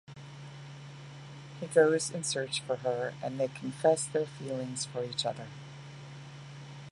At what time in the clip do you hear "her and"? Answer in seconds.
2.77-3.39